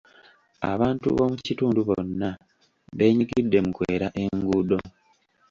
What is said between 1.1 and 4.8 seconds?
boomukitundu bonna beenyigidde mu kwera enguudo.